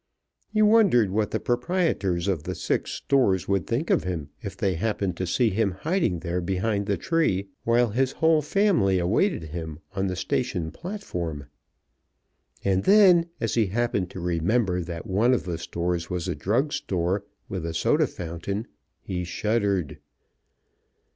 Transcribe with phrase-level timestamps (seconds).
[0.51, 4.73] He wondered what the proprietors of the six stores would think of him if they
[4.73, 9.77] happened to see him hiding there behind the tree, while his whole family awaited him
[9.93, 11.45] on the station platform.
[12.65, 16.73] And then, as he happened to remember that one of the stores was a drug
[16.73, 18.65] store with a soda fountain,
[19.03, 19.99] he shuddered.